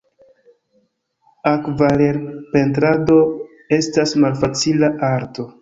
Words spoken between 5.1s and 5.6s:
arto.